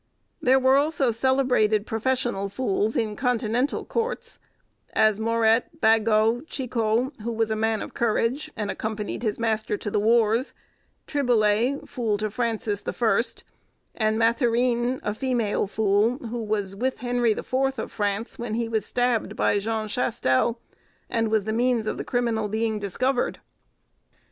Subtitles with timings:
[0.41, 4.39] There were also celebrated professional fools in continental courts,
[4.93, 9.91] as Moret, Bagot, Chichot, who was a man of courage, and accompanied his master to
[9.91, 10.55] the wars;
[11.05, 13.43] Triboulet, fool to Francis the First;
[13.93, 18.67] and Mathurine, a female fool, who was with Henry the Fourth of France when he
[18.67, 20.59] was stabbed by Jean Chastel,
[21.11, 23.37] and was the means of the criminal being discovered.